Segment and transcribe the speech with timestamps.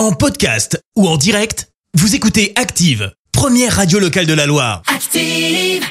[0.00, 4.80] En podcast ou en direct, vous écoutez Active, première radio locale de la Loire.
[4.86, 5.84] Active.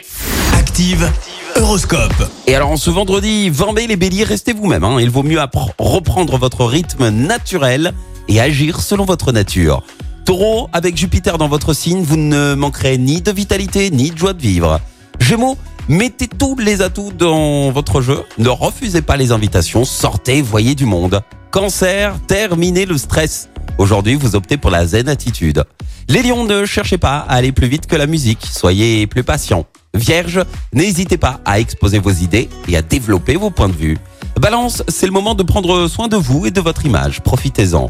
[0.58, 1.08] Active,
[1.55, 2.27] Horoscope.
[2.48, 4.83] Et alors, en ce vendredi 20 mai, les béliers, restez vous-même.
[4.83, 4.98] hein.
[5.00, 5.37] Il vaut mieux
[5.77, 7.93] reprendre votre rythme naturel
[8.27, 9.84] et agir selon votre nature.
[10.26, 14.34] Taureau, avec Jupiter dans votre signe, vous ne manquerez ni de vitalité ni de joie
[14.34, 14.82] de vivre.
[15.20, 15.55] Gémeaux,
[15.88, 18.23] mettez tous les atouts dans votre jeu.
[18.39, 19.86] Ne refusez pas les invitations.
[19.86, 21.21] Sortez, voyez du monde.
[21.52, 23.50] Cancer, terminez le stress.
[23.80, 25.64] Aujourd'hui, vous optez pour la zen attitude.
[26.09, 28.45] Les lions, ne cherchez pas à aller plus vite que la musique.
[28.45, 29.66] Soyez plus patient.
[29.94, 30.41] Vierge,
[30.73, 33.98] n'hésitez pas à exposer vos idées et à développer vos points de vue.
[34.38, 37.22] Balance, c'est le moment de prendre soin de vous et de votre image.
[37.22, 37.88] Profitez-en.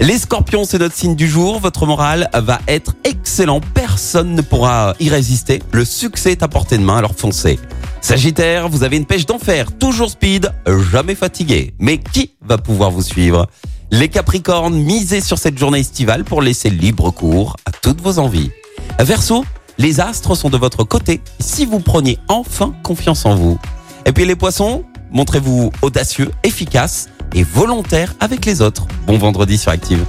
[0.00, 1.60] Les scorpions, c'est notre signe du jour.
[1.60, 3.62] Votre morale va être excellent.
[3.72, 5.62] Personne ne pourra y résister.
[5.72, 7.58] Le succès est à portée de main, alors foncez.
[8.02, 9.72] Sagittaire, vous avez une pêche d'enfer.
[9.78, 10.52] Toujours speed,
[10.90, 11.72] jamais fatigué.
[11.78, 13.46] Mais qui va pouvoir vous suivre?
[13.94, 18.50] Les capricornes, misez sur cette journée estivale pour laisser libre cours à toutes vos envies.
[18.98, 19.44] Verseau,
[19.76, 23.58] les astres sont de votre côté si vous preniez enfin confiance en vous.
[24.06, 28.86] Et puis les poissons, montrez-vous audacieux, efficace et volontaire avec les autres.
[29.06, 30.02] Bon vendredi sur Active.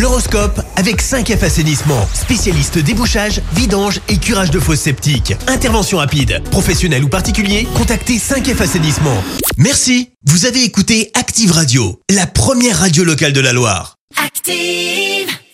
[0.00, 5.34] L'horoscope avec 5F Assainissement, spécialiste débouchage, vidange et curage de fosses septiques.
[5.46, 9.24] Intervention rapide, professionnel ou particulier, contactez 5F Assainissement.
[9.56, 13.96] Merci, vous avez écouté Active Radio, la première radio locale de la Loire.
[14.22, 15.36] Active.